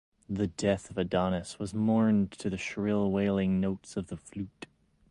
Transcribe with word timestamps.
The 0.27 0.47
death 0.47 0.89
of 0.89 0.97
Adonis 0.97 1.59
was 1.59 1.75
mourned 1.75 2.31
to 2.31 2.49
the 2.49 2.57
shrill 2.57 3.11
wailing 3.11 3.59
notes 3.61 3.95
of 3.95 4.07
the 4.07 4.17
flute. 4.17 4.65